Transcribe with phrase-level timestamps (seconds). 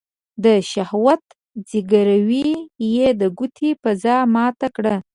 [0.43, 1.23] د شهوت
[1.69, 2.49] ځګيروی
[2.93, 4.95] يې د کوټې فضا ماته کړه.